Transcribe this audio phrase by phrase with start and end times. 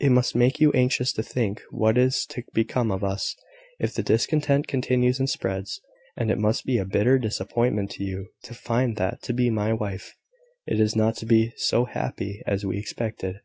[0.00, 3.36] It must make you anxious to think what is to become of us,
[3.78, 5.78] if the discontent continues and spreads:
[6.16, 9.74] and it must be a bitter disappointment to you to find that to be my
[9.74, 10.14] wife
[10.66, 13.40] is not to be so happy as we expected.